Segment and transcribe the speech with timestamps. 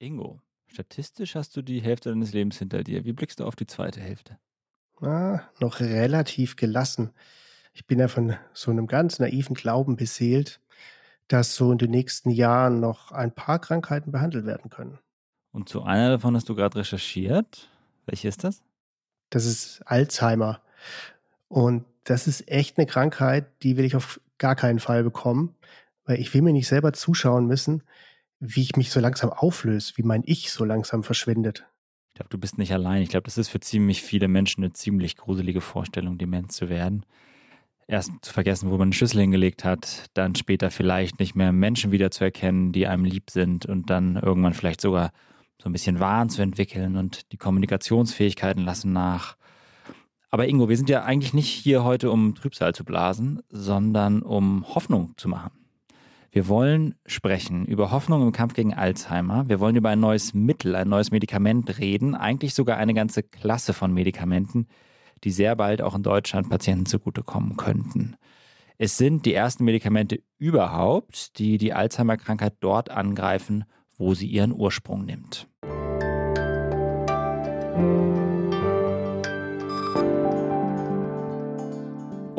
[0.00, 3.04] Ingo, statistisch hast du die Hälfte deines Lebens hinter dir.
[3.04, 4.38] Wie blickst du auf die zweite Hälfte?
[5.02, 7.10] Ah, noch relativ gelassen.
[7.74, 10.60] Ich bin ja von so einem ganz naiven Glauben beseelt,
[11.28, 14.98] dass so in den nächsten Jahren noch ein paar Krankheiten behandelt werden können.
[15.52, 17.68] Und zu einer davon hast du gerade recherchiert.
[18.06, 18.62] Welche ist das?
[19.28, 20.62] Das ist Alzheimer.
[21.48, 25.54] Und das ist echt eine Krankheit, die will ich auf gar keinen Fall bekommen,
[26.06, 27.82] weil ich will mir nicht selber zuschauen müssen,
[28.40, 31.66] wie ich mich so langsam auflöse, wie mein Ich so langsam verschwindet.
[32.08, 33.02] Ich glaube, du bist nicht allein.
[33.02, 37.04] Ich glaube, das ist für ziemlich viele Menschen eine ziemlich gruselige Vorstellung, dement zu werden.
[37.86, 41.92] Erst zu vergessen, wo man einen Schlüssel hingelegt hat, dann später vielleicht nicht mehr Menschen
[41.92, 45.10] wiederzuerkennen, die einem lieb sind und dann irgendwann vielleicht sogar
[45.60, 49.36] so ein bisschen Wahn zu entwickeln und die Kommunikationsfähigkeiten lassen nach.
[50.30, 54.64] Aber Ingo, wir sind ja eigentlich nicht hier heute, um Trübsal zu blasen, sondern um
[54.74, 55.50] Hoffnung zu machen.
[56.32, 59.48] Wir wollen sprechen über Hoffnung im Kampf gegen Alzheimer.
[59.48, 63.72] Wir wollen über ein neues Mittel, ein neues Medikament reden, eigentlich sogar eine ganze Klasse
[63.72, 64.68] von Medikamenten,
[65.24, 68.16] die sehr bald auch in Deutschland Patienten zugutekommen könnten.
[68.78, 73.64] Es sind die ersten Medikamente überhaupt, die die Alzheimer-Krankheit dort angreifen,
[73.98, 75.48] wo sie ihren Ursprung nimmt.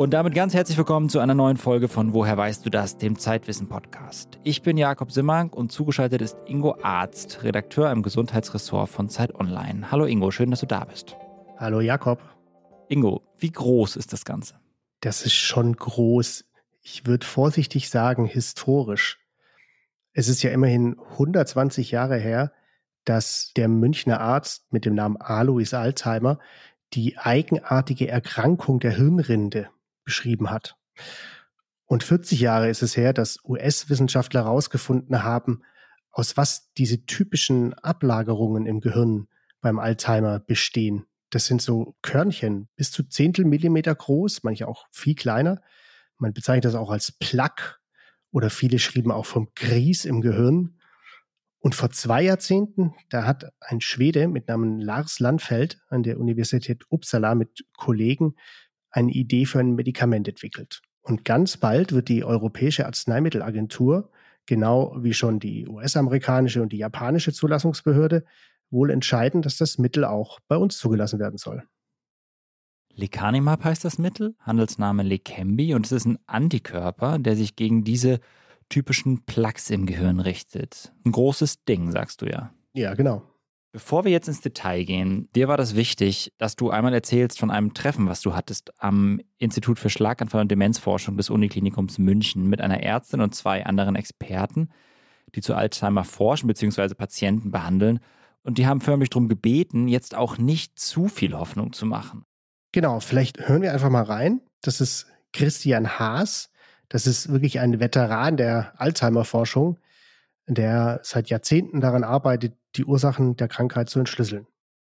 [0.02, 3.16] Und damit ganz herzlich willkommen zu einer neuen Folge von Woher weißt du das, dem
[3.20, 4.36] Zeitwissen Podcast.
[4.42, 9.92] Ich bin Jakob Simmank und zugeschaltet ist Ingo Arzt, Redakteur im Gesundheitsressort von Zeit Online.
[9.92, 11.14] Hallo Ingo, schön, dass du da bist.
[11.56, 12.18] Hallo Jakob.
[12.88, 14.56] Ingo, wie groß ist das Ganze?
[14.98, 16.46] Das ist schon groß.
[16.80, 19.20] Ich würde vorsichtig sagen, historisch.
[20.14, 22.50] Es ist ja immerhin 120 Jahre her,
[23.04, 26.40] dass der Münchner Arzt mit dem Namen Alois Alzheimer
[26.92, 29.68] die eigenartige Erkrankung der Hirnrinde
[30.04, 30.76] beschrieben hat.
[31.86, 35.62] Und 40 Jahre ist es her, dass US-Wissenschaftler herausgefunden haben,
[36.10, 39.28] aus was diese typischen Ablagerungen im Gehirn
[39.60, 41.06] beim Alzheimer bestehen.
[41.30, 45.62] Das sind so Körnchen, bis zu Zehntel Millimeter groß, manche auch viel kleiner.
[46.18, 47.78] Man bezeichnet das auch als Plaque
[48.30, 50.78] oder viele schrieben auch vom Gries im Gehirn.
[51.58, 56.84] Und vor zwei Jahrzehnten, da hat ein Schwede mit Namen Lars Landfeld an der Universität
[56.90, 58.34] Uppsala mit Kollegen
[58.92, 60.82] eine Idee für ein Medikament entwickelt.
[61.02, 64.10] Und ganz bald wird die Europäische Arzneimittelagentur,
[64.46, 68.24] genau wie schon die US-amerikanische und die japanische Zulassungsbehörde,
[68.70, 71.64] wohl entscheiden, dass das Mittel auch bei uns zugelassen werden soll.
[72.94, 78.20] Lecanemab heißt das Mittel, Handelsname Leqembi, und es ist ein Antikörper, der sich gegen diese
[78.68, 80.92] typischen Plaques im Gehirn richtet.
[81.04, 82.52] Ein großes Ding, sagst du ja.
[82.74, 83.22] Ja, genau.
[83.72, 87.50] Bevor wir jetzt ins Detail gehen, dir war das wichtig, dass du einmal erzählst von
[87.50, 92.60] einem Treffen, was du hattest am Institut für Schlaganfall und Demenzforschung des Uniklinikums München mit
[92.60, 94.68] einer Ärztin und zwei anderen Experten,
[95.34, 96.92] die zu Alzheimer forschen bzw.
[96.94, 98.00] Patienten behandeln.
[98.42, 102.24] Und die haben förmlich darum gebeten, jetzt auch nicht zu viel Hoffnung zu machen.
[102.72, 104.42] Genau, vielleicht hören wir einfach mal rein.
[104.60, 106.50] Das ist Christian Haas.
[106.90, 109.78] Das ist wirklich ein Veteran der Alzheimer-Forschung,
[110.54, 114.46] der seit Jahrzehnten daran arbeitet, die Ursachen der Krankheit zu entschlüsseln.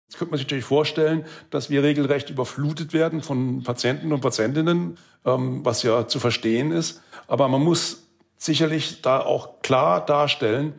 [0.08, 4.98] Jetzt könnte man sich natürlich vorstellen, dass wir regelrecht überflutet werden von Patienten und Patientinnen,
[5.26, 7.02] ähm, was ja zu verstehen ist.
[7.28, 8.04] Aber man muss
[8.38, 10.74] sicherlich da auch klar darstellen,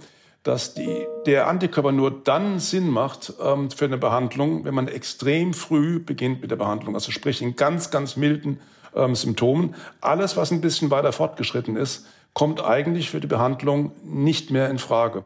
[0.45, 5.55] dass die, der Antikörper nur dann Sinn macht ähm, für eine Behandlung, wenn man extrem
[5.55, 6.95] früh beginnt mit der Behandlung.
[6.95, 8.61] Also sprich in ganz, ganz milden
[8.95, 9.75] ähm, Symptomen.
[10.01, 12.07] Alles, was ein bisschen weiter fortgeschritten ist,
[12.37, 15.25] kommt eigentlich für die Behandlung nicht mehr in Frage.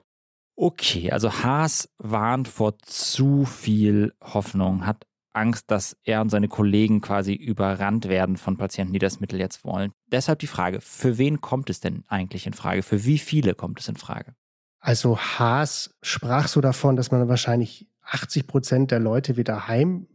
[0.54, 7.00] Okay, also Haas warnt vor zu viel Hoffnung, hat Angst, dass er und seine Kollegen
[7.00, 9.90] quasi überrannt werden von Patienten, die das Mittel jetzt wollen.
[10.06, 12.84] Deshalb die Frage, für wen kommt es denn eigentlich in Frage?
[12.84, 14.36] Für wie viele kommt es in Frage?
[14.78, 19.66] Also Haas sprach so davon, dass man wahrscheinlich 80 Prozent der Leute wieder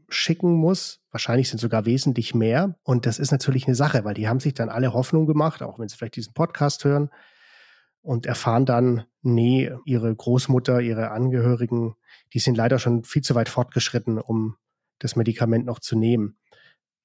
[0.05, 1.01] heimschicken muss.
[1.11, 2.75] Wahrscheinlich sind sogar wesentlich mehr.
[2.83, 5.79] Und das ist natürlich eine Sache, weil die haben sich dann alle Hoffnung gemacht, auch
[5.79, 7.09] wenn sie vielleicht diesen Podcast hören,
[8.01, 11.95] und erfahren dann, nee, ihre Großmutter, ihre Angehörigen,
[12.33, 14.57] die sind leider schon viel zu weit fortgeschritten, um
[14.99, 16.37] das Medikament noch zu nehmen.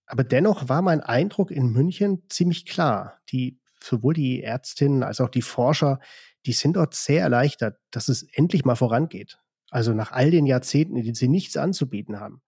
[0.04, 3.18] Aber dennoch war mein Eindruck in München ziemlich klar.
[3.30, 6.00] Die, sowohl die Ärztinnen als auch die Forscher,
[6.44, 9.38] die sind dort sehr erleichtert, dass es endlich mal vorangeht.
[9.70, 12.42] Also nach all den Jahrzehnten, in denen sie nichts anzubieten haben.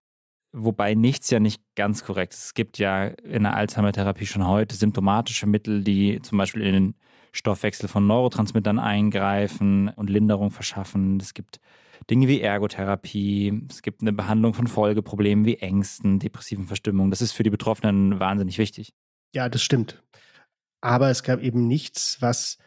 [0.55, 2.45] Wobei nichts ja nicht ganz korrekt ist.
[2.45, 6.95] Es gibt ja in der Alzheimer-Therapie schon heute symptomatische Mittel, die zum Beispiel in den
[7.31, 11.19] Stoffwechsel von Neurotransmittern eingreifen und Linderung verschaffen.
[11.19, 11.59] Es gibt
[12.09, 17.09] Dinge wie Ergotherapie, es gibt eine Behandlung von Folgeproblemen wie Ängsten, depressiven Verstimmungen.
[17.09, 18.93] Das ist für die Betroffenen wahnsinnig wichtig.
[19.33, 20.03] Ja, das stimmt.
[20.81, 22.59] Aber es gab eben nichts, was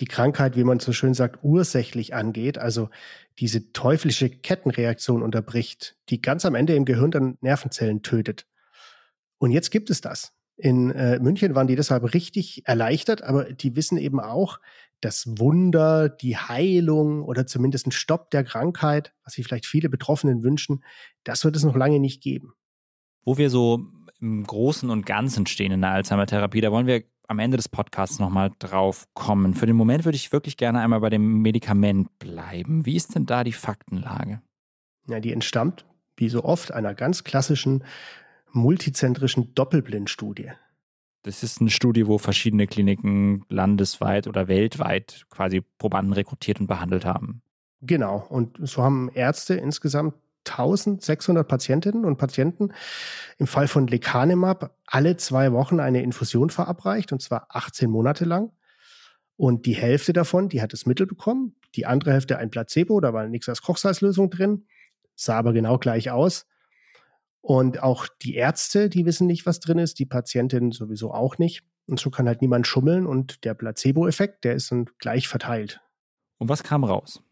[0.00, 2.88] die Krankheit, wie man so schön sagt, ursächlich angeht, also
[3.38, 8.46] diese teuflische Kettenreaktion unterbricht, die ganz am Ende im Gehirn dann Nervenzellen tötet.
[9.38, 10.32] Und jetzt gibt es das.
[10.56, 14.58] In äh, München waren die deshalb richtig erleichtert, aber die wissen eben auch,
[15.00, 20.42] das Wunder, die Heilung oder zumindest ein Stopp der Krankheit, was sich vielleicht viele Betroffenen
[20.42, 20.82] wünschen,
[21.22, 22.54] das wird es noch lange nicht geben.
[23.24, 23.86] Wo wir so
[24.20, 28.18] im Großen und Ganzen stehen in der Alzheimer-Therapie, da wollen wir am Ende des Podcasts
[28.18, 29.54] nochmal drauf kommen.
[29.54, 32.84] Für den Moment würde ich wirklich gerne einmal bei dem Medikament bleiben.
[32.86, 34.40] Wie ist denn da die Faktenlage?
[35.06, 35.86] Ja, die entstammt,
[36.16, 37.84] wie so oft, einer ganz klassischen
[38.52, 40.52] multizentrischen Doppelblindstudie.
[41.22, 47.04] Das ist eine Studie, wo verschiedene Kliniken landesweit oder weltweit quasi Probanden rekrutiert und behandelt
[47.04, 47.42] haben.
[47.82, 48.26] Genau.
[48.28, 50.14] Und so haben Ärzte insgesamt
[50.50, 52.72] 1600 Patientinnen und Patienten
[53.38, 58.52] im Fall von Lecanemab alle zwei Wochen eine Infusion verabreicht, und zwar 18 Monate lang.
[59.36, 63.12] Und die Hälfte davon, die hat das Mittel bekommen, die andere Hälfte ein Placebo, da
[63.12, 64.66] war nichts als Kochsalzlösung drin,
[65.14, 66.46] sah aber genau gleich aus.
[67.40, 71.62] Und auch die Ärzte, die wissen nicht, was drin ist, die Patientin sowieso auch nicht.
[71.86, 75.80] Und so kann halt niemand schummeln und der Placebo-Effekt, der ist dann gleich verteilt.
[76.38, 77.22] Und was kam raus?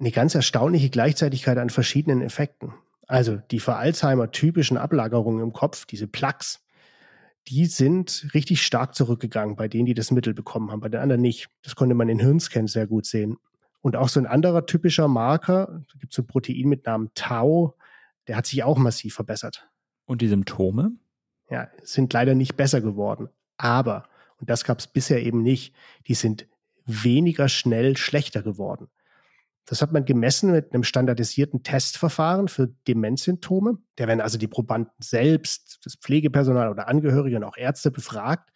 [0.00, 2.72] Eine ganz erstaunliche Gleichzeitigkeit an verschiedenen Effekten.
[3.06, 6.64] Also die für Alzheimer typischen Ablagerungen im Kopf, diese Plaques,
[7.48, 11.20] die sind richtig stark zurückgegangen bei denen, die das Mittel bekommen haben, bei den anderen
[11.20, 11.48] nicht.
[11.62, 13.36] Das konnte man in Hirnscans sehr gut sehen.
[13.80, 17.76] Und auch so ein anderer typischer Marker, da gibt es ein Protein mit Namen Tau,
[18.28, 19.68] der hat sich auch massiv verbessert.
[20.04, 20.92] Und die Symptome?
[21.50, 23.28] Ja, sind leider nicht besser geworden.
[23.56, 24.04] Aber,
[24.38, 25.74] und das gab es bisher eben nicht,
[26.06, 26.46] die sind
[26.84, 28.88] weniger schnell schlechter geworden.
[29.70, 33.78] Das hat man gemessen mit einem standardisierten Testverfahren für Demenzsymptome.
[33.94, 38.50] Da werden also die Probanden selbst, das Pflegepersonal oder Angehörige und auch Ärzte befragt,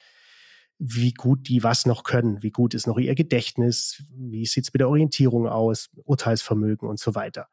[0.80, 4.72] wie gut die was noch können, wie gut ist noch ihr Gedächtnis, wie sieht es
[4.72, 7.46] mit der Orientierung aus, Urteilsvermögen und so weiter.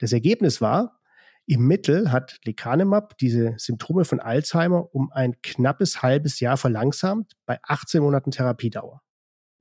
[0.00, 1.00] Das Ergebnis war,
[1.46, 7.58] im Mittel hat Lecanemab diese Symptome von Alzheimer um ein knappes halbes Jahr verlangsamt bei
[7.62, 9.00] 18 Monaten Therapiedauer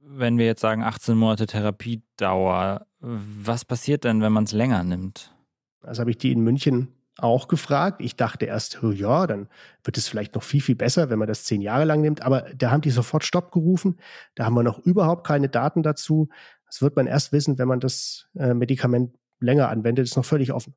[0.09, 5.33] wenn wir jetzt sagen 18 Monate Therapiedauer, was passiert denn, wenn man es länger nimmt?
[5.81, 8.01] Also habe ich die in München auch gefragt.
[8.01, 9.48] Ich dachte erst, oh ja, dann
[9.83, 12.21] wird es vielleicht noch viel, viel besser, wenn man das zehn Jahre lang nimmt.
[12.21, 13.98] Aber da haben die sofort Stopp gerufen.
[14.36, 16.30] Da haben wir noch überhaupt keine Daten dazu.
[16.65, 20.03] Das wird man erst wissen, wenn man das äh, Medikament länger anwendet.
[20.03, 20.75] Das ist noch völlig offen.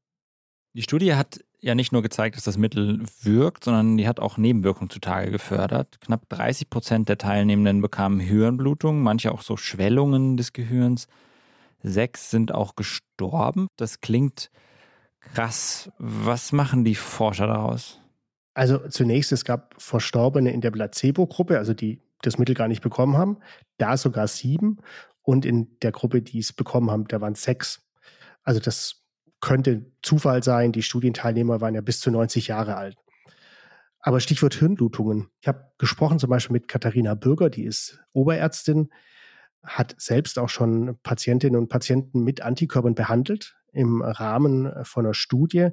[0.72, 4.36] Die Studie hat ja nicht nur gezeigt, dass das Mittel wirkt, sondern die hat auch
[4.36, 6.00] Nebenwirkungen zutage gefördert.
[6.00, 11.08] Knapp 30 Prozent der Teilnehmenden bekamen Hirnblutungen, manche auch so Schwellungen des Gehirns.
[11.82, 13.66] Sechs sind auch gestorben.
[13.76, 14.50] Das klingt
[15.20, 15.90] krass.
[15.98, 18.00] Was machen die Forscher daraus?
[18.54, 23.16] Also zunächst, es gab Verstorbene in der Placebo-Gruppe, also die das Mittel gar nicht bekommen
[23.16, 23.38] haben.
[23.78, 24.78] Da sogar sieben.
[25.22, 27.82] Und in der Gruppe, die es bekommen haben, da waren sechs.
[28.42, 28.99] Also das
[29.40, 30.72] könnte Zufall sein.
[30.72, 32.96] Die Studienteilnehmer waren ja bis zu 90 Jahre alt.
[34.00, 35.28] Aber Stichwort Hirnblutungen.
[35.40, 38.90] Ich habe gesprochen zum Beispiel mit Katharina Bürger, die ist Oberärztin,
[39.62, 45.68] hat selbst auch schon Patientinnen und Patienten mit Antikörpern behandelt im Rahmen von einer Studie.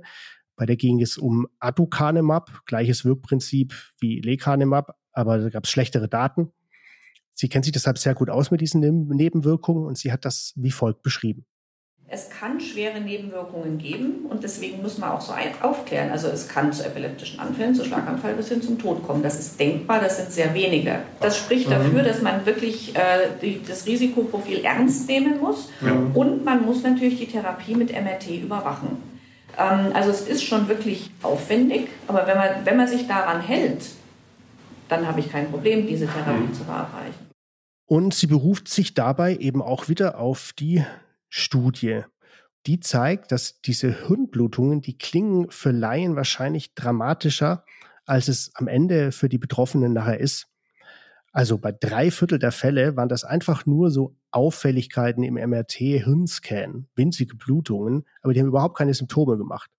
[0.58, 6.10] Bei der ging es um Aducanemab, gleiches Wirkprinzip wie Lecanemab, aber da gab es schlechtere
[6.10, 6.52] Daten.
[7.34, 10.72] Sie kennt sich deshalb sehr gut aus mit diesen Nebenwirkungen und sie hat das wie
[10.72, 11.46] folgt beschrieben.
[12.10, 16.10] Es kann schwere Nebenwirkungen geben und deswegen muss man auch so aufklären.
[16.10, 19.22] Also es kann zu epileptischen Anfällen, zu Schlaganfall bis hin zum Tod kommen.
[19.24, 21.00] Das ist denkbar, das sind sehr wenige.
[21.20, 21.72] Das spricht mhm.
[21.72, 25.92] dafür, dass man wirklich äh, die, das Risikoprofil ernst nehmen muss ja.
[26.14, 29.04] und man muss natürlich die Therapie mit MRT überwachen.
[29.58, 33.84] Ähm, also es ist schon wirklich aufwendig, aber wenn man, wenn man sich daran hält,
[34.88, 36.54] dann habe ich kein Problem, diese Therapie mhm.
[36.54, 37.28] zu verabreichen.
[37.86, 40.86] Und sie beruft sich dabei eben auch wieder auf die
[41.30, 42.04] Studie.
[42.66, 47.64] Die zeigt, dass diese Hirnblutungen, die klingen für Laien wahrscheinlich dramatischer,
[48.06, 50.48] als es am Ende für die Betroffenen nachher ist.
[51.32, 57.36] Also bei drei Viertel der Fälle waren das einfach nur so Auffälligkeiten im MRT-Hirnscan, winzige
[57.36, 59.70] Blutungen, aber die haben überhaupt keine Symptome gemacht.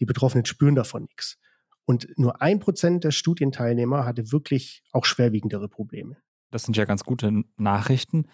[0.00, 1.38] Die Betroffenen spüren davon nichts.
[1.84, 6.16] Und nur ein Prozent der Studienteilnehmer hatte wirklich auch schwerwiegendere Probleme.
[6.50, 8.26] Das sind ja ganz gute Nachrichten.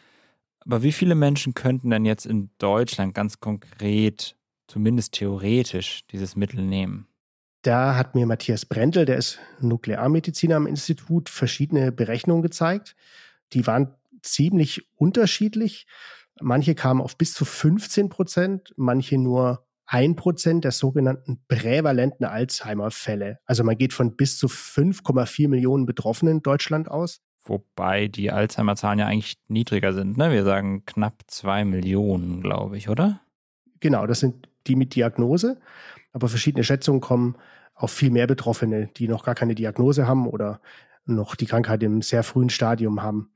[0.61, 4.37] Aber wie viele Menschen könnten denn jetzt in Deutschland ganz konkret,
[4.67, 7.07] zumindest theoretisch, dieses Mittel nehmen?
[7.62, 12.97] Da hat mir Matthias Brendel, der ist Nuklearmediziner am Institut, verschiedene Berechnungen gezeigt.
[13.52, 15.87] Die waren ziemlich unterschiedlich.
[16.40, 23.40] Manche kamen auf bis zu 15 Prozent, manche nur ein Prozent der sogenannten prävalenten Alzheimer-Fälle.
[23.45, 27.21] Also man geht von bis zu 5,4 Millionen Betroffenen in Deutschland aus.
[27.43, 30.17] Wobei die Alzheimer-Zahlen ja eigentlich niedriger sind.
[30.17, 30.31] Ne?
[30.31, 33.21] Wir sagen knapp zwei Millionen, glaube ich, oder?
[33.81, 35.59] Genau, das sind die mit Diagnose.
[36.13, 37.37] Aber verschiedene Schätzungen kommen
[37.75, 40.61] auf viel mehr Betroffene, die noch gar keine Diagnose haben oder
[41.07, 43.33] noch die Krankheit im sehr frühen Stadium haben.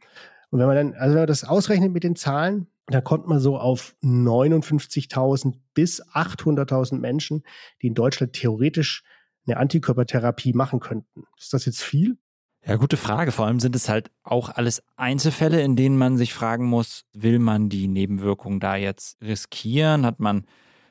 [0.51, 3.41] Und wenn man dann, also wenn man das ausrechnet mit den Zahlen, dann kommt man
[3.41, 7.43] so auf 59.000 bis 800.000 Menschen,
[7.81, 9.03] die in Deutschland theoretisch
[9.47, 11.25] eine Antikörpertherapie machen könnten.
[11.39, 12.19] Ist das jetzt viel?
[12.67, 13.31] Ja, gute Frage.
[13.31, 17.39] Vor allem sind es halt auch alles Einzelfälle, in denen man sich fragen muss, will
[17.39, 20.07] man die Nebenwirkungen da jetzt riskieren?
[20.07, 20.47] Hat man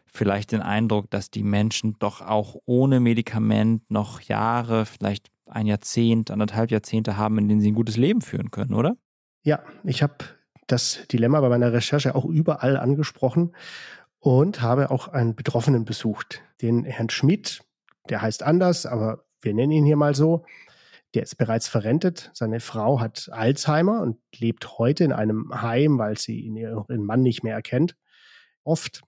[0.06, 6.30] vielleicht den Eindruck, dass die Menschen doch auch ohne Medikament noch Jahre, vielleicht ein Jahrzehnt,
[6.30, 8.96] anderthalb Jahrzehnte haben, in denen sie ein gutes Leben führen können, oder?
[9.42, 10.16] Ja, ich habe
[10.68, 13.56] das Dilemma bei meiner Recherche auch überall angesprochen
[14.20, 17.64] und habe auch einen Betroffenen besucht, den Herrn Schmidt,
[18.10, 20.46] der heißt anders, aber wir nennen ihn hier mal so.
[21.14, 22.32] Der ist bereits verrentet.
[22.34, 27.44] Seine Frau hat Alzheimer und lebt heute in einem Heim, weil sie ihren Mann nicht
[27.44, 27.96] mehr erkennt.
[28.64, 29.02] Oft.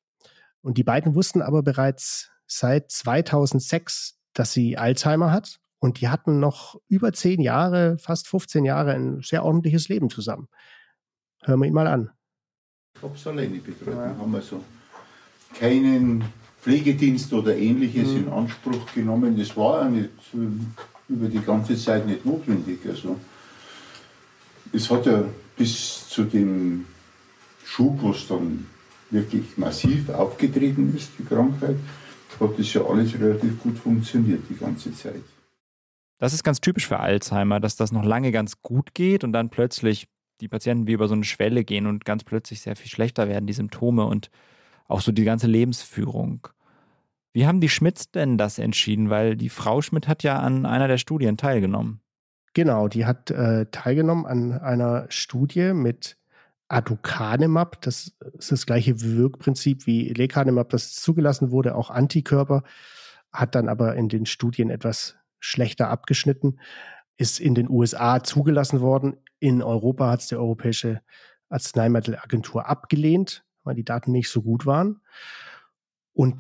[0.62, 5.60] Und die beiden wussten aber bereits seit 2006, dass sie Alzheimer hat.
[5.80, 10.48] Und die hatten noch über zehn Jahre, fast 15 Jahre ein sehr ordentliches Leben zusammen.
[11.44, 12.12] Hören wir ihn mal an.
[12.96, 13.96] Ich habe es alleine betreut.
[13.96, 14.18] Ja.
[14.18, 14.64] Haben also
[15.54, 16.24] keinen
[16.62, 18.18] Pflegedienst oder ähnliches mhm.
[18.18, 19.38] in Anspruch genommen.
[19.38, 20.10] Das war auch nicht
[21.08, 22.80] über die ganze Zeit nicht notwendig.
[22.88, 23.20] Also,
[24.74, 25.24] es hat ja
[25.58, 26.86] bis zu dem
[27.64, 28.68] Schub, wo es dann
[29.12, 31.78] wirklich massiv aufgetreten ist, die Krankheit,
[32.40, 35.24] hat es ja alles relativ gut funktioniert die ganze Zeit.
[36.18, 39.50] Das ist ganz typisch für Alzheimer, dass das noch lange ganz gut geht und dann
[39.50, 40.08] plötzlich
[40.42, 43.48] die Patienten wie über so eine Schwelle gehen und ganz plötzlich sehr viel schlechter werden,
[43.48, 44.30] die Symptome und
[44.88, 46.48] auch so die ganze Lebensführung.
[47.36, 49.10] Wie haben die Schmidts denn das entschieden?
[49.10, 52.00] Weil die Frau Schmidt hat ja an einer der Studien teilgenommen.
[52.54, 56.18] Genau, die hat äh, teilgenommen an einer Studie mit
[56.70, 57.82] Aducanemab.
[57.82, 62.63] Das ist das gleiche Wirkprinzip wie Lecanemab, das zugelassen wurde, auch Antikörper,
[63.34, 66.62] hat dann aber in den Studien etwas schlechter abgeschnitten,
[67.18, 69.18] ist in den USA zugelassen worden.
[69.39, 71.01] In Europa hat es die Europäische
[71.50, 75.01] Arzneimittelagentur abgelehnt, weil die Daten nicht so gut waren.
[76.13, 76.38] Und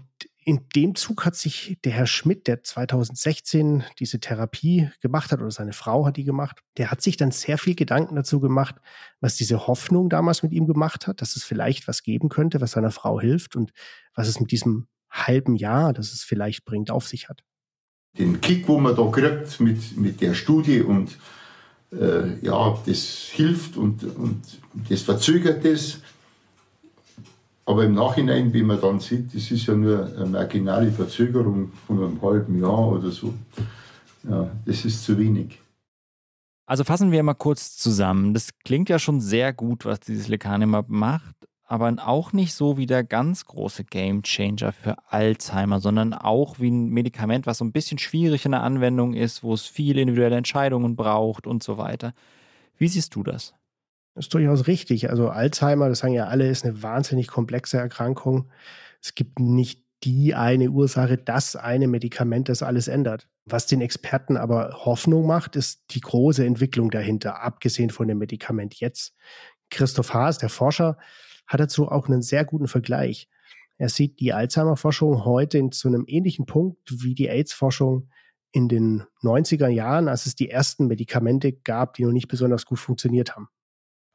[0.47, 5.49] in dem Zug hat sich der Herr Schmidt, der 2016 diese Therapie gemacht hat, oder
[5.49, 8.75] seine Frau hat die gemacht, der hat sich dann sehr viel Gedanken dazu gemacht,
[9.19, 12.71] was diese Hoffnung damals mit ihm gemacht hat, dass es vielleicht was geben könnte, was
[12.71, 13.71] seiner Frau hilft und
[14.13, 17.43] was es mit diesem halben Jahr, das es vielleicht bringt, auf sich hat.
[18.15, 21.17] Den Kick, wo man da kriegt mit, mit der Studie und
[21.91, 24.43] äh, ja, das hilft und, und
[24.89, 26.01] das verzögert das,
[27.65, 32.03] aber im Nachhinein, wie man dann sieht, das ist ja nur eine marginale Verzögerung von
[32.03, 33.33] einem halben Jahr oder so.
[34.23, 35.59] Ja, das ist zu wenig.
[36.67, 38.33] Also fassen wir mal kurz zusammen.
[38.33, 42.85] Das klingt ja schon sehr gut, was dieses Lecanemab macht, aber auch nicht so wie
[42.85, 47.97] der ganz große Gamechanger für Alzheimer, sondern auch wie ein Medikament, was so ein bisschen
[47.97, 52.13] schwierig in der Anwendung ist, wo es viele individuelle Entscheidungen braucht und so weiter.
[52.77, 53.53] Wie siehst du das?
[54.15, 55.09] Ist durchaus richtig.
[55.09, 58.49] Also Alzheimer, das sagen ja alle, ist eine wahnsinnig komplexe Erkrankung.
[59.01, 63.27] Es gibt nicht die eine Ursache, das eine Medikament, das alles ändert.
[63.45, 68.75] Was den Experten aber Hoffnung macht, ist die große Entwicklung dahinter, abgesehen von dem Medikament
[68.75, 69.15] jetzt.
[69.69, 70.97] Christoph Haas, der Forscher,
[71.47, 73.29] hat dazu auch einen sehr guten Vergleich.
[73.77, 78.09] Er sieht die Alzheimer-Forschung heute in zu einem ähnlichen Punkt wie die AIDS-Forschung
[78.51, 82.79] in den 90er Jahren, als es die ersten Medikamente gab, die noch nicht besonders gut
[82.79, 83.49] funktioniert haben.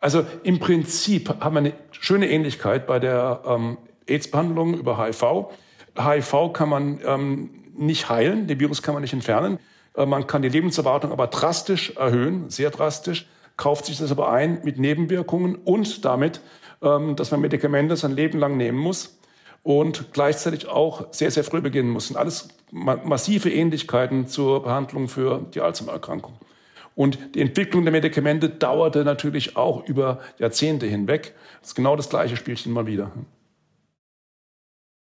[0.01, 3.77] Also im Prinzip haben wir eine schöne Ähnlichkeit bei der ähm,
[4.07, 5.51] AIDS-Behandlung über HIV.
[5.97, 9.59] HIV kann man ähm, nicht heilen, den Virus kann man nicht entfernen.
[9.95, 14.61] Äh, man kann die Lebenserwartung aber drastisch erhöhen, sehr drastisch, kauft sich das aber ein
[14.65, 16.41] mit Nebenwirkungen und damit,
[16.83, 19.19] ähm, dass man Medikamente sein Leben lang nehmen muss
[19.63, 22.11] und gleichzeitig auch sehr, sehr früh beginnen muss.
[22.11, 26.33] Und alles ma massive Ähnlichkeiten zur Behandlung für die Alzheimer-Erkrankung.
[27.01, 31.35] Und die Entwicklung der Medikamente dauerte natürlich auch über Jahrzehnte hinweg.
[31.61, 33.11] Das ist genau das gleiche Spielchen mal wieder.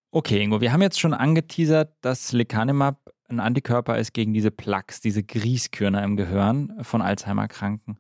[0.09, 5.01] Okay, Ingo, wir haben jetzt schon angeteasert, dass Lecanemab ein Antikörper ist gegen diese Plaques,
[5.01, 7.97] diese Grießkörner im Gehirn von Alzheimer-Kranken.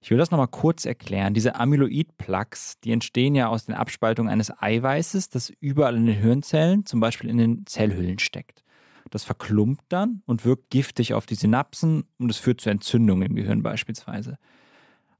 [0.00, 1.34] Ich will das nochmal kurz erklären.
[1.34, 6.86] Diese Amyloid-Plaques, die entstehen ja aus den Abspaltungen eines Eiweißes, das überall in den Hirnzellen,
[6.86, 8.64] zum Beispiel in den Zellhüllen steckt.
[9.12, 13.36] Das verklumpt dann und wirkt giftig auf die Synapsen und es führt zu Entzündungen im
[13.36, 14.38] Gehirn beispielsweise.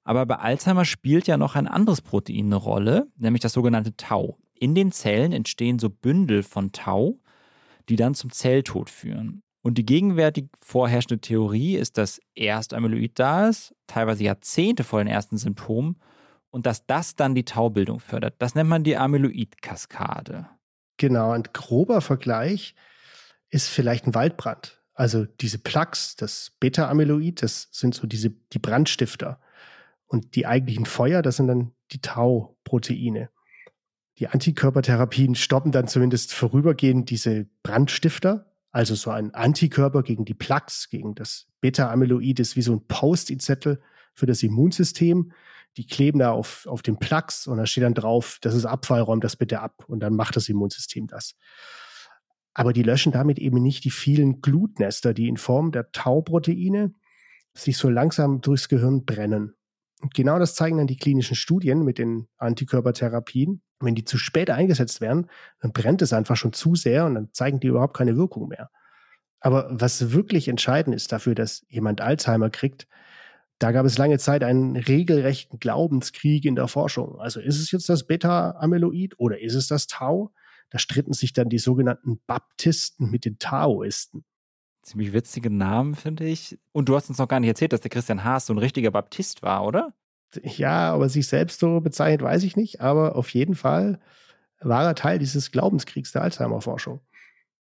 [0.02, 4.38] Aber bei Alzheimer spielt ja noch ein anderes Protein eine Rolle, nämlich das sogenannte Tau.
[4.54, 7.18] In den Zellen entstehen so Bündel von Tau,
[7.90, 9.42] die dann zum Zelltod führen.
[9.60, 15.08] Und die gegenwärtig vorherrschende Theorie ist, dass erst Amyloid da ist, teilweise Jahrzehnte vor den
[15.08, 15.98] ersten Symptomen,
[16.50, 18.36] und dass das dann die Taubildung fördert.
[18.38, 20.48] Das nennt man die Amyloid-Kaskade.
[20.96, 22.74] Genau, ein grober Vergleich
[23.52, 24.80] ist vielleicht ein Waldbrand.
[24.94, 29.40] Also diese Plaques, das Beta-Amyloid, das sind so diese, die Brandstifter.
[30.06, 33.30] Und die eigentlichen Feuer, das sind dann die Tau-Proteine.
[34.18, 40.88] Die Antikörpertherapien stoppen dann zumindest vorübergehend diese Brandstifter, also so ein Antikörper gegen die Plaques,
[40.88, 43.82] gegen das Beta-Amyloid ist wie so ein Post-it-Zettel
[44.14, 45.32] für das Immunsystem.
[45.76, 49.00] Die kleben da auf, auf den Plaques und da steht dann drauf, das ist Abfall,
[49.00, 51.34] räumt das bitte ab und dann macht das Immunsystem das.
[52.54, 56.94] Aber die löschen damit eben nicht die vielen Glutnester, die in Form der Tau-Proteine
[57.54, 59.54] sich so langsam durchs Gehirn brennen.
[60.00, 63.62] Und genau das zeigen dann die klinischen Studien mit den Antikörpertherapien.
[63.80, 65.28] Wenn die zu spät eingesetzt werden,
[65.60, 68.70] dann brennt es einfach schon zu sehr und dann zeigen die überhaupt keine Wirkung mehr.
[69.40, 72.86] Aber was wirklich entscheidend ist dafür, dass jemand Alzheimer kriegt,
[73.58, 77.20] da gab es lange Zeit einen regelrechten Glaubenskrieg in der Forschung.
[77.20, 80.32] Also ist es jetzt das Beta-Amyloid oder ist es das Tau?
[80.72, 84.24] Da stritten sich dann die sogenannten Baptisten mit den Taoisten.
[84.80, 86.58] Ziemlich witzige Namen, finde ich.
[86.72, 88.90] Und du hast uns noch gar nicht erzählt, dass der Christian Haas so ein richtiger
[88.90, 89.92] Baptist war, oder?
[90.42, 92.80] Ja, aber sich selbst so bezeichnet, weiß ich nicht.
[92.80, 94.00] Aber auf jeden Fall
[94.60, 97.02] war er Teil dieses Glaubenskriegs der Alzheimer-Forschung.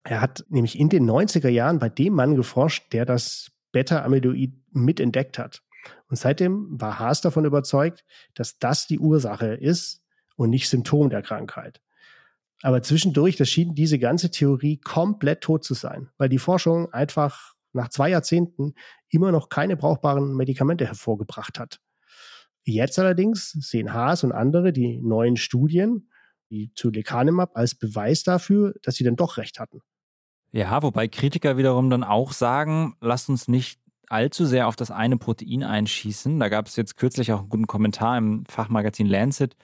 [0.03, 5.37] Er hat nämlich in den 90er Jahren bei dem Mann geforscht, der das Beta-Amyloid mitentdeckt
[5.37, 5.61] hat.
[6.07, 10.01] Und seitdem war Haas davon überzeugt, dass das die Ursache ist
[10.37, 11.81] und nicht Symptom der Krankheit.
[12.61, 17.53] Aber zwischendurch, da schien diese ganze Theorie komplett tot zu sein, weil die Forschung einfach
[17.73, 18.73] nach zwei Jahrzehnten
[19.09, 21.79] immer noch keine brauchbaren Medikamente hervorgebracht hat.
[22.63, 26.09] Jetzt allerdings sehen Haas und andere die neuen Studien,
[26.49, 29.81] wie zu Lecanemab, als Beweis dafür, dass sie dann doch recht hatten.
[30.51, 35.17] Ja, wobei Kritiker wiederum dann auch sagen, lasst uns nicht allzu sehr auf das eine
[35.17, 36.39] Protein einschießen.
[36.39, 39.55] Da gab es jetzt kürzlich auch einen guten Kommentar im Fachmagazin Lancet,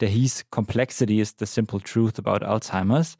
[0.00, 3.16] der hieß Complexity is the simple truth about Alzheimer's.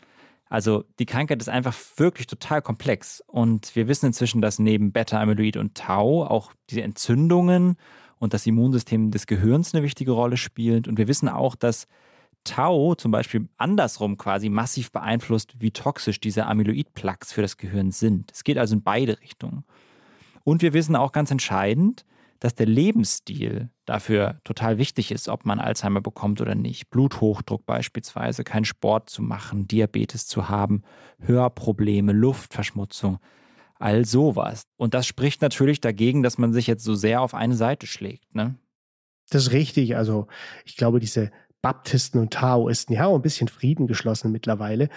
[0.48, 3.22] Also die Krankheit ist einfach wirklich total komplex.
[3.26, 7.76] Und wir wissen inzwischen, dass neben Beta-Amyloid und Tau auch diese Entzündungen
[8.18, 10.86] und das Immunsystem des Gehirns eine wichtige Rolle spielt.
[10.86, 11.86] Und wir wissen auch, dass
[12.44, 18.30] Tau zum Beispiel andersrum quasi massiv beeinflusst, wie toxisch diese Amyloid-Plaques für das Gehirn sind.
[18.32, 19.64] Es geht also in beide Richtungen.
[20.44, 22.04] Und wir wissen auch ganz entscheidend,
[22.40, 26.90] dass der Lebensstil dafür total wichtig ist, ob man Alzheimer bekommt oder nicht.
[26.90, 30.82] Bluthochdruck beispielsweise, keinen Sport zu machen, Diabetes zu haben,
[31.20, 33.18] Hörprobleme, Luftverschmutzung,
[33.78, 34.62] all sowas.
[34.76, 38.34] Und das spricht natürlich dagegen, dass man sich jetzt so sehr auf eine Seite schlägt.
[38.34, 38.56] Ne?
[39.30, 39.96] Das ist richtig.
[39.96, 40.26] Also
[40.64, 41.30] ich glaube, diese
[41.62, 44.88] Baptisten und Taoisten, die haben ein bisschen Frieden geschlossen mittlerweile.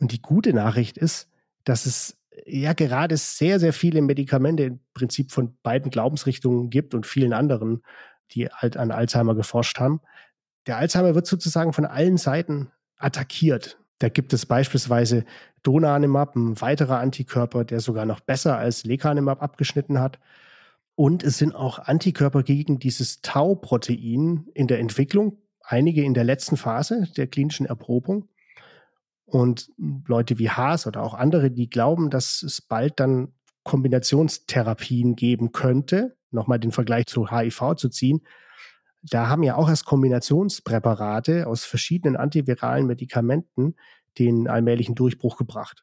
[0.00, 1.28] Und die gute Nachricht ist,
[1.64, 7.06] dass es ja gerade sehr, sehr viele Medikamente im Prinzip von beiden Glaubensrichtungen gibt und
[7.06, 7.82] vielen anderen,
[8.32, 10.00] die halt an Alzheimer geforscht haben.
[10.66, 13.78] Der Alzheimer wird sozusagen von allen Seiten attackiert.
[13.98, 15.24] Da gibt es beispielsweise
[15.62, 20.18] Donanemab, ein weiterer Antikörper, der sogar noch besser als Lecanemab abgeschnitten hat.
[20.94, 26.56] Und es sind auch Antikörper gegen dieses Tau-Protein in der Entwicklung, einige in der letzten
[26.56, 28.28] Phase der klinischen Erprobung.
[29.32, 33.32] Und Leute wie Haas oder auch andere, die glauben, dass es bald dann
[33.64, 38.20] Kombinationstherapien geben könnte, nochmal den Vergleich zu HIV zu ziehen,
[39.00, 43.76] da haben ja auch erst Kombinationspräparate aus verschiedenen antiviralen Medikamenten
[44.18, 45.82] den allmählichen Durchbruch gebracht.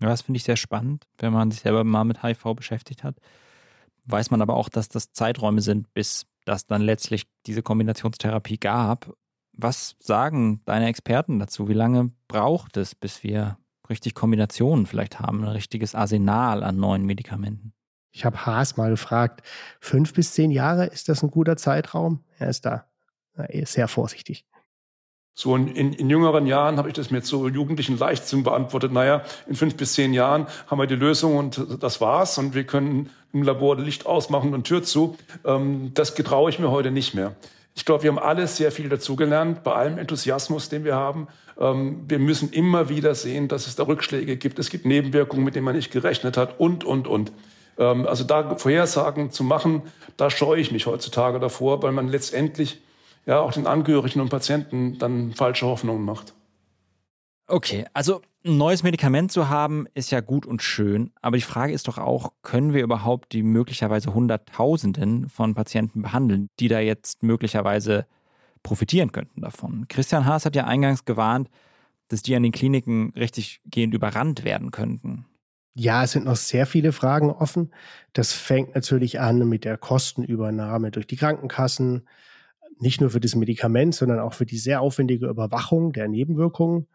[0.00, 3.16] Ja, das finde ich sehr spannend, wenn man sich selber mal mit HIV beschäftigt hat.
[4.06, 9.14] Weiß man aber auch, dass das Zeiträume sind, bis das dann letztlich diese Kombinationstherapie gab.
[9.56, 11.68] Was sagen deine Experten dazu?
[11.68, 17.04] Wie lange braucht es, bis wir richtig Kombinationen vielleicht haben, ein richtiges Arsenal an neuen
[17.04, 17.72] Medikamenten?
[18.12, 19.42] Ich habe Haas mal gefragt,
[19.80, 22.24] fünf bis zehn Jahre, ist das ein guter Zeitraum?
[22.38, 22.86] Er ist da
[23.64, 24.46] sehr vorsichtig.
[25.38, 28.90] So in, in, in jüngeren Jahren habe ich das mit so jugendlichen Leichtsinn beantwortet.
[28.90, 32.64] Naja, in fünf bis zehn Jahren haben wir die Lösung und das war's und wir
[32.64, 35.18] können im Labor Licht ausmachen und Tür zu.
[35.44, 37.36] Ähm, das getraue ich mir heute nicht mehr.
[37.76, 41.28] Ich glaube, wir haben alle sehr viel dazugelernt, bei allem Enthusiasmus, den wir haben.
[41.60, 44.58] Ähm, wir müssen immer wieder sehen, dass es da Rückschläge gibt.
[44.58, 47.32] Es gibt Nebenwirkungen, mit denen man nicht gerechnet hat und, und, und.
[47.78, 49.82] Ähm, also da Vorhersagen zu machen,
[50.16, 52.80] da scheue ich mich heutzutage davor, weil man letztendlich
[53.26, 56.32] ja auch den Angehörigen und Patienten dann falsche Hoffnungen macht.
[57.48, 61.72] Okay, also ein neues Medikament zu haben, ist ja gut und schön, aber die Frage
[61.72, 67.22] ist doch auch, können wir überhaupt die möglicherweise Hunderttausenden von Patienten behandeln, die da jetzt
[67.22, 68.06] möglicherweise
[68.62, 69.86] profitieren könnten davon?
[69.88, 71.48] Christian Haas hat ja eingangs gewarnt,
[72.08, 75.26] dass die an den Kliniken richtig gehend überrannt werden könnten.
[75.74, 77.72] Ja, es sind noch sehr viele Fragen offen.
[78.12, 82.08] Das fängt natürlich an mit der Kostenübernahme durch die Krankenkassen,
[82.78, 86.86] nicht nur für das Medikament, sondern auch für die sehr aufwendige Überwachung der Nebenwirkungen.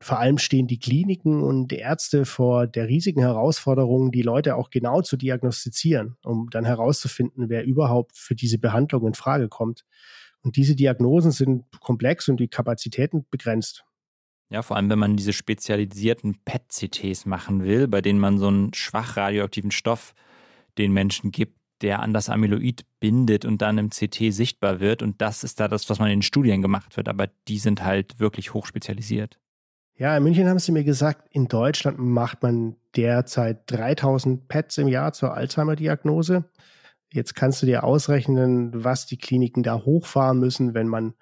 [0.00, 4.68] Vor allem stehen die Kliniken und die Ärzte vor der riesigen Herausforderung, die Leute auch
[4.68, 9.84] genau zu diagnostizieren, um dann herauszufinden, wer überhaupt für diese Behandlung in Frage kommt.
[10.42, 13.84] Und diese Diagnosen sind komplex und die Kapazitäten begrenzt.
[14.50, 18.72] Ja, vor allem, wenn man diese spezialisierten PET-CTs machen will, bei denen man so einen
[18.74, 20.14] schwach radioaktiven Stoff
[20.78, 25.02] den Menschen gibt, der an das Amyloid bindet und dann im CT sichtbar wird.
[25.02, 27.08] Und das ist da das, was man in den Studien gemacht wird.
[27.08, 29.38] Aber die sind halt wirklich hochspezialisiert.
[29.98, 34.88] Ja, in München haben sie mir gesagt, in Deutschland macht man derzeit 3000 PETs im
[34.88, 36.44] Jahr zur Alzheimer-Diagnose.
[37.10, 41.14] Jetzt kannst du dir ausrechnen, was die Kliniken da hochfahren müssen, wenn man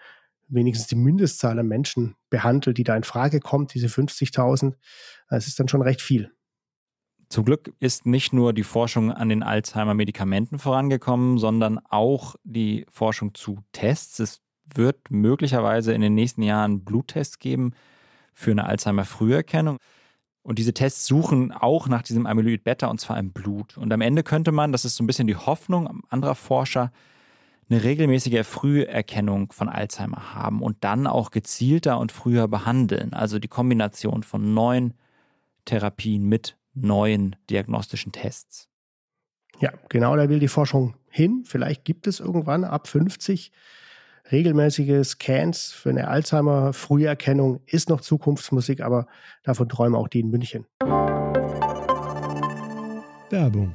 [0.49, 4.75] wenigstens die Mindestzahl an Menschen behandelt, die da in Frage kommt, diese 50.000.
[5.31, 6.33] Das ist dann schon recht viel.
[7.29, 13.35] Zum Glück ist nicht nur die Forschung an den Alzheimer-Medikamenten vorangekommen, sondern auch die Forschung
[13.35, 14.19] zu Tests.
[14.19, 14.43] Es
[14.75, 17.73] wird möglicherweise in den nächsten Jahren Bluttests geben
[18.35, 19.79] für eine Alzheimer-Früherkennung.
[20.43, 23.79] Und diese Tests suchen auch nach diesem Amyloid Beta und zwar im Blut.
[23.79, 26.93] Und am Ende könnte man, das ist so ein bisschen die Hoffnung anderer Forscher,
[27.71, 33.15] eine regelmäßige Früherkennung von Alzheimer haben und dann auch gezielter und früher behandeln.
[33.15, 34.93] Also die Kombination von neuen
[35.65, 38.69] Therapien mit neuen diagnostischen Tests.
[39.61, 41.45] Ja, genau da will die Forschung hin.
[41.47, 43.51] Vielleicht gibt es irgendwann ab 50
[44.31, 47.61] regelmäßige Scans für eine Alzheimer-Früherkennung.
[47.67, 49.07] Ist noch Zukunftsmusik, aber
[49.43, 50.67] davon träumen auch die in München.
[53.31, 53.75] Werbung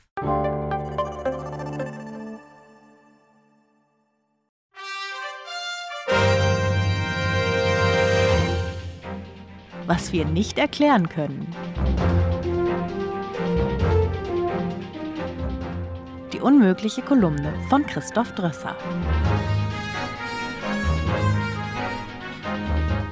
[9.87, 11.47] Was wir nicht erklären können.
[16.31, 18.75] Die unmögliche Kolumne von Christoph Drösser.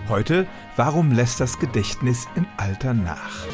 [0.08, 3.48] Heute, warum lässt das Gedächtnis im Alter nach?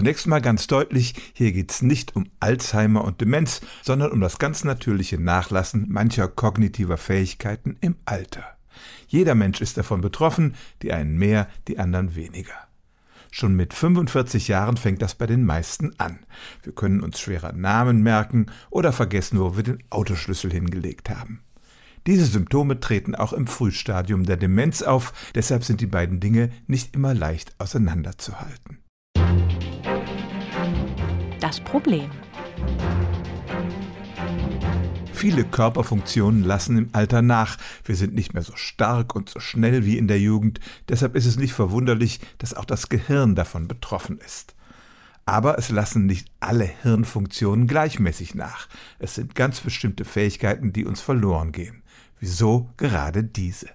[0.00, 4.38] Zunächst mal ganz deutlich, hier geht es nicht um Alzheimer und Demenz, sondern um das
[4.38, 8.42] ganz natürliche Nachlassen mancher kognitiver Fähigkeiten im Alter.
[9.08, 12.54] Jeder Mensch ist davon betroffen, die einen mehr, die anderen weniger.
[13.30, 16.20] Schon mit 45 Jahren fängt das bei den meisten an.
[16.62, 21.42] Wir können uns schwerer Namen merken oder vergessen, wo wir den Autoschlüssel hingelegt haben.
[22.06, 26.94] Diese Symptome treten auch im Frühstadium der Demenz auf, deshalb sind die beiden Dinge nicht
[26.96, 28.79] immer leicht auseinanderzuhalten
[31.40, 32.10] das Problem.
[35.12, 37.58] Viele Körperfunktionen lassen im Alter nach.
[37.84, 40.60] Wir sind nicht mehr so stark und so schnell wie in der Jugend.
[40.88, 44.54] Deshalb ist es nicht verwunderlich, dass auch das Gehirn davon betroffen ist.
[45.26, 48.66] Aber es lassen nicht alle Hirnfunktionen gleichmäßig nach.
[48.98, 51.82] Es sind ganz bestimmte Fähigkeiten, die uns verloren gehen.
[52.18, 53.68] Wieso gerade diese?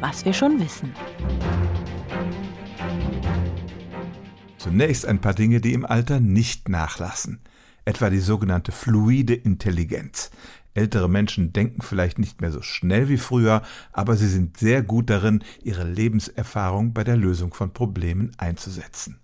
[0.00, 0.92] Was wir schon wissen.
[4.68, 7.40] Zunächst ein paar Dinge, die im Alter nicht nachlassen,
[7.86, 10.30] etwa die sogenannte fluide Intelligenz.
[10.74, 13.62] Ältere Menschen denken vielleicht nicht mehr so schnell wie früher,
[13.94, 19.18] aber sie sind sehr gut darin, ihre Lebenserfahrung bei der Lösung von Problemen einzusetzen.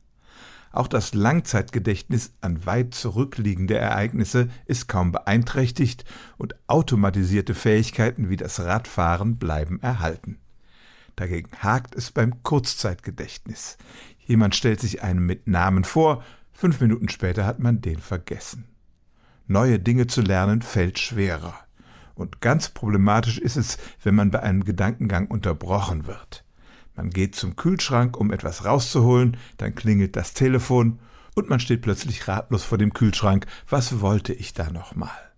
[0.73, 6.07] Auch das Langzeitgedächtnis an weit zurückliegende Ereignisse ist kaum beeinträchtigt
[6.39, 10.39] und automatisierte Fähigkeiten wie das Radfahren bleiben erhalten.
[11.17, 13.79] Dagegen hakt es beim Kurzzeitgedächtnis.
[14.27, 18.65] Jemand stellt sich einem mit Namen vor, fünf Minuten später hat man den vergessen.
[19.47, 21.55] Neue Dinge zu lernen fällt schwerer.
[22.15, 26.45] Und ganz problematisch ist es, wenn man bei einem Gedankengang unterbrochen wird.
[26.97, 31.01] Man geht zum Kühlschrank, um etwas rauszuholen, dann klingelt das Telefon
[31.35, 33.47] und man steht plötzlich ratlos vor dem Kühlschrank.
[33.69, 35.34] Was wollte ich da nochmal?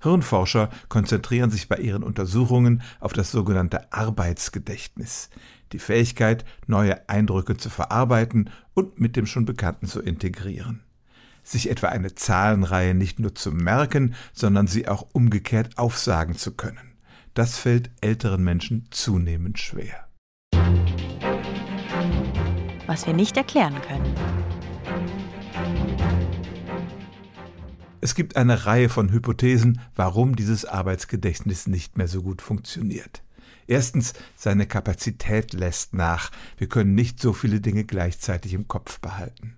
[0.00, 5.30] Hirnforscher konzentrieren sich bei ihren Untersuchungen auf das sogenannte Arbeitsgedächtnis,
[5.72, 10.82] die Fähigkeit, neue Eindrücke zu verarbeiten und mit dem schon Bekannten zu integrieren.
[11.42, 16.96] Sich etwa eine Zahlenreihe nicht nur zu merken, sondern sie auch umgekehrt aufsagen zu können.
[17.34, 20.08] Das fällt älteren Menschen zunehmend schwer.
[22.86, 24.39] Was wir nicht erklären können.
[28.02, 33.22] Es gibt eine Reihe von Hypothesen, warum dieses Arbeitsgedächtnis nicht mehr so gut funktioniert.
[33.66, 36.30] Erstens, seine Kapazität lässt nach.
[36.56, 39.56] Wir können nicht so viele Dinge gleichzeitig im Kopf behalten.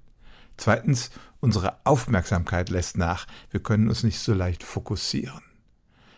[0.57, 3.27] Zweitens, unsere Aufmerksamkeit lässt nach.
[3.51, 5.43] Wir können uns nicht so leicht fokussieren.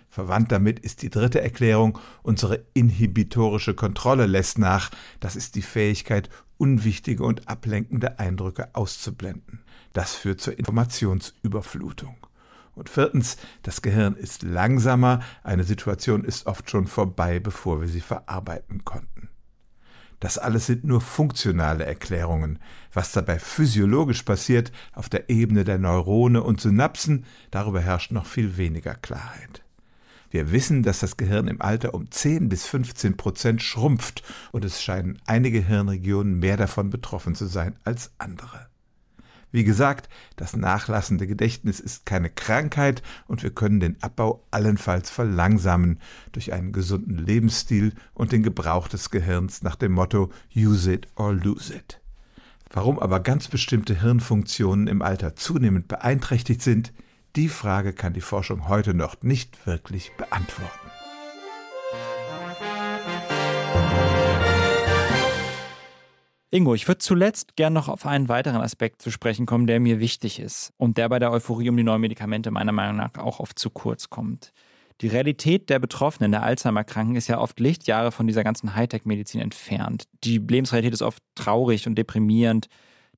[0.08, 4.90] Verwandt damit ist die dritte Erklärung, unsere inhibitorische Kontrolle lässt nach.
[5.20, 9.60] Das ist die Fähigkeit, unwichtige und ablenkende Eindrücke auszublenden.
[9.94, 12.16] Das führt zur Informationsüberflutung.
[12.74, 18.00] Und viertens, das Gehirn ist langsamer, eine Situation ist oft schon vorbei, bevor wir sie
[18.00, 19.28] verarbeiten konnten.
[20.18, 22.58] Das alles sind nur funktionale Erklärungen.
[22.92, 28.56] Was dabei physiologisch passiert, auf der Ebene der Neurone und Synapsen, darüber herrscht noch viel
[28.56, 29.62] weniger Klarheit.
[30.30, 34.82] Wir wissen, dass das Gehirn im Alter um 10 bis 15 Prozent schrumpft und es
[34.82, 38.73] scheinen einige Hirnregionen mehr davon betroffen zu sein als andere.
[39.54, 46.00] Wie gesagt, das nachlassende Gedächtnis ist keine Krankheit und wir können den Abbau allenfalls verlangsamen
[46.32, 51.32] durch einen gesunden Lebensstil und den Gebrauch des Gehirns nach dem Motto Use it or
[51.32, 52.00] lose it.
[52.72, 56.92] Warum aber ganz bestimmte Hirnfunktionen im Alter zunehmend beeinträchtigt sind,
[57.36, 60.83] die Frage kann die Forschung heute noch nicht wirklich beantworten.
[66.54, 69.98] Ingo, ich würde zuletzt gern noch auf einen weiteren Aspekt zu sprechen kommen, der mir
[69.98, 73.40] wichtig ist und der bei der Euphorie um die neuen Medikamente meiner Meinung nach auch
[73.40, 74.52] oft zu kurz kommt.
[75.00, 80.04] Die Realität der Betroffenen, der Alzheimer-Kranken, ist ja oft Lichtjahre von dieser ganzen Hightech-Medizin entfernt.
[80.22, 82.68] Die Lebensrealität ist oft traurig und deprimierend.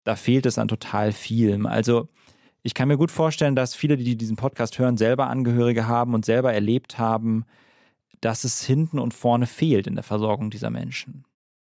[0.03, 1.67] Da fehlt es an total vielem.
[1.67, 2.09] Also,
[2.63, 6.25] ich kann mir gut vorstellen, dass viele, die diesen Podcast hören, selber Angehörige haben und
[6.25, 7.45] selber erlebt haben,
[8.23, 11.27] dass es hinten und vorne fehlt in der Versorgung dieser Menschen.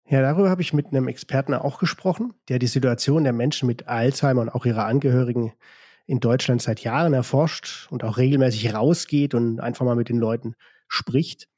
[0.09, 3.89] Ja, darüber habe ich mit einem Experten auch gesprochen, der die Situation der Menschen mit
[3.89, 5.51] Alzheimer und auch ihrer Angehörigen
[6.05, 10.55] in Deutschland seit Jahren erforscht und auch regelmäßig rausgeht und einfach mal mit den Leuten
[10.87, 11.49] spricht.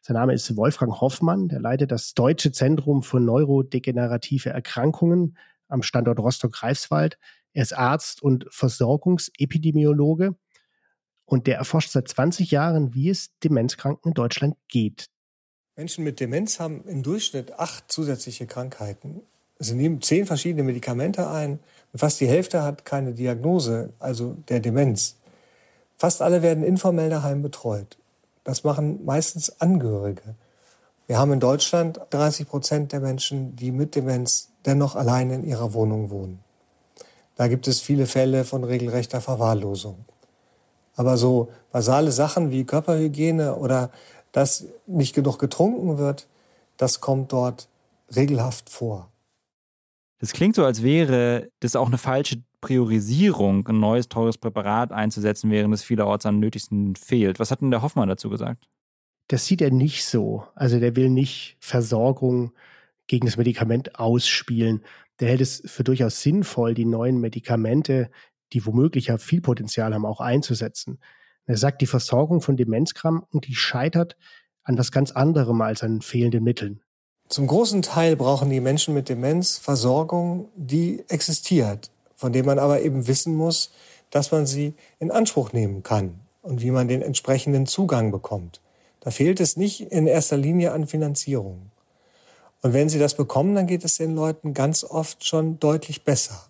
[0.00, 5.36] Sein Name ist Wolfgang Hoffmann, der leitet das Deutsche Zentrum für neurodegenerative Erkrankungen
[5.68, 7.18] am Standort Rostock-Greifswald.
[7.52, 10.34] Er ist Arzt und Versorgungsepidemiologe
[11.26, 15.10] und der erforscht seit 20 Jahren, wie es Demenzkranken in Deutschland geht.
[15.78, 19.22] Menschen mit Demenz haben im Durchschnitt acht zusätzliche Krankheiten.
[19.60, 21.60] Sie nehmen zehn verschiedene Medikamente ein
[21.92, 25.14] und fast die Hälfte hat keine Diagnose, also der Demenz.
[25.96, 27.96] Fast alle werden informell daheim betreut.
[28.42, 30.34] Das machen meistens Angehörige.
[31.06, 35.74] Wir haben in Deutschland 30 Prozent der Menschen, die mit Demenz dennoch allein in ihrer
[35.74, 36.40] Wohnung wohnen.
[37.36, 40.04] Da gibt es viele Fälle von regelrechter Verwahrlosung.
[40.96, 43.90] Aber so basale Sachen wie Körperhygiene oder
[44.38, 46.28] dass nicht genug getrunken wird,
[46.76, 47.68] das kommt dort
[48.14, 49.10] regelhaft vor.
[50.20, 55.50] Das klingt so, als wäre das auch eine falsche Priorisierung, ein neues teures Präparat einzusetzen,
[55.50, 57.40] während es vielerorts am nötigsten fehlt.
[57.40, 58.68] Was hat denn der Hoffmann dazu gesagt?
[59.26, 60.44] Das sieht er nicht so.
[60.54, 62.52] Also der will nicht Versorgung
[63.08, 64.84] gegen das Medikament ausspielen.
[65.18, 68.08] Der hält es für durchaus sinnvoll, die neuen Medikamente,
[68.52, 71.00] die womöglich ja viel Potenzial haben, auch einzusetzen.
[71.48, 74.16] Er sagt, die Versorgung von Demenzkranken, die scheitert
[74.64, 76.80] an was ganz anderem als an fehlenden Mitteln.
[77.28, 82.82] Zum großen Teil brauchen die Menschen mit Demenz Versorgung, die existiert, von der man aber
[82.82, 83.70] eben wissen muss,
[84.10, 88.60] dass man sie in Anspruch nehmen kann und wie man den entsprechenden Zugang bekommt.
[89.00, 91.70] Da fehlt es nicht in erster Linie an Finanzierung.
[92.60, 96.48] Und wenn sie das bekommen, dann geht es den Leuten ganz oft schon deutlich besser.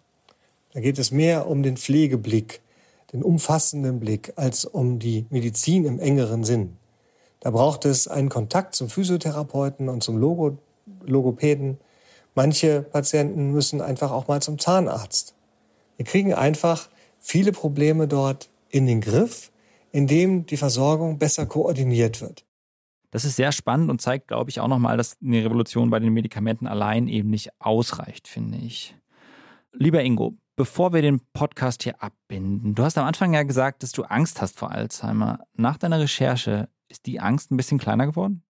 [0.73, 2.61] Da geht es mehr um den Pflegeblick,
[3.13, 6.77] den umfassenden Blick als um die Medizin im engeren Sinn.
[7.41, 10.59] Da braucht es einen Kontakt zum Physiotherapeuten und zum Logo
[11.05, 11.79] Logopäden.
[12.35, 15.35] Manche Patienten müssen einfach auch mal zum Zahnarzt.
[15.97, 19.51] Wir kriegen einfach viele Probleme dort in den Griff,
[19.93, 22.45] indem die Versorgung besser koordiniert wird.
[23.11, 26.13] Das ist sehr spannend und zeigt, glaube ich, auch nochmal, dass eine Revolution bei den
[26.13, 28.95] Medikamenten allein eben nicht ausreicht, finde ich.
[29.73, 33.93] Lieber Ingo, bevor wir den Podcast hier abbinden, du hast am Anfang ja gesagt, dass
[33.93, 35.39] du Angst hast vor Alzheimer.
[35.55, 38.43] Nach deiner Recherche ist die Angst ein bisschen kleiner geworden?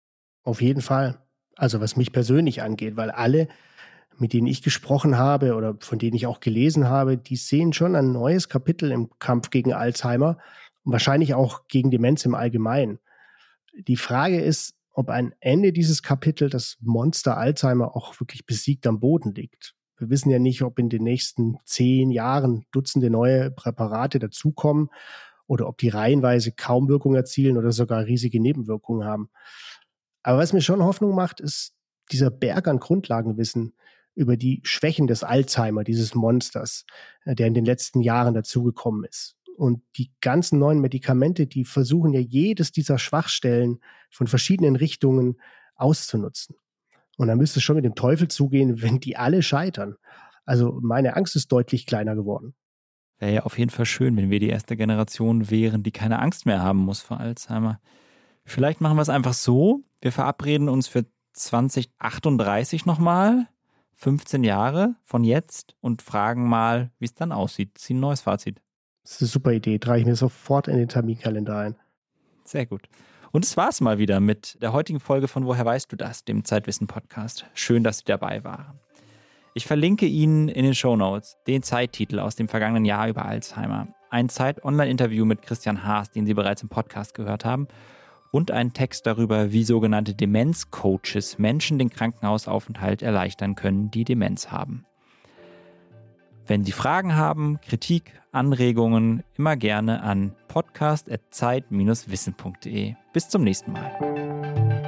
[0.42, 1.22] Auf jeden Fall.
[1.54, 3.46] Also was mich persönlich angeht, weil alle,
[4.16, 7.94] mit denen ich gesprochen habe oder von denen ich auch gelesen habe, die sehen schon
[7.94, 10.38] ein neues Kapitel im Kampf gegen Alzheimer
[10.84, 13.00] und wahrscheinlich auch gegen Demenz im Allgemeinen.
[13.74, 18.98] Die Frage ist, ob ein Ende dieses Kapitels das Monster Alzheimer auch wirklich besiegt am
[18.98, 19.74] Boden liegt.
[19.98, 24.90] Wir wissen ja nicht, ob in den nächsten zehn Jahren Dutzende neue Präparate dazukommen
[25.46, 29.30] oder ob die reihenweise kaum Wirkung erzielen oder sogar riesige Nebenwirkungen haben.
[30.22, 31.74] Aber was mir schon Hoffnung macht, ist
[32.12, 33.74] dieser Berg an Grundlagenwissen
[34.14, 36.84] über die Schwächen des Alzheimer, dieses Monsters,
[37.24, 39.36] äh, der in den letzten Jahren dazugekommen ist.
[39.56, 43.80] Und die ganzen neuen Medikamente, die versuchen ja jedes dieser Schwachstellen
[44.10, 45.40] von verschiedenen Richtungen
[45.74, 46.56] auszunutzen.
[47.18, 49.96] Und da müsste es schon mit dem Teufel zugehen, wenn die alle scheitern.
[50.46, 52.54] Also meine Angst ist deutlich kleiner geworden.
[53.18, 56.46] Wäre ja auf jeden Fall schön, wenn wir die erste Generation wären, die keine Angst
[56.46, 57.80] mehr haben muss vor Alzheimer.
[58.44, 59.82] Vielleicht machen wir es einfach so.
[60.00, 63.48] Wir verabreden uns für 2038 nochmal,
[63.96, 67.76] 15 Jahre von jetzt und fragen mal, wie es dann aussieht.
[67.78, 68.62] Ziehen ein neues Fazit.
[69.02, 69.78] Das ist eine super Idee.
[69.80, 71.76] Trage ich mir sofort in den Terminkalender ein.
[72.44, 72.88] Sehr gut.
[73.30, 76.44] Und es war's mal wieder mit der heutigen Folge von Woher weißt du das, dem
[76.44, 77.44] Zeitwissen-Podcast.
[77.52, 78.80] Schön, dass Sie dabei waren.
[79.54, 83.88] Ich verlinke Ihnen in den Show Notes den Zeittitel aus dem vergangenen Jahr über Alzheimer,
[84.08, 87.68] ein Zeit-Online-Interview mit Christian Haas, den Sie bereits im Podcast gehört haben,
[88.30, 94.86] und einen Text darüber, wie sogenannte Demenz-Coaches Menschen den Krankenhausaufenthalt erleichtern können, die Demenz haben.
[96.48, 102.94] Wenn Sie Fragen haben, Kritik, Anregungen, immer gerne an podcast.zeit-wissen.de.
[103.12, 104.87] Bis zum nächsten Mal.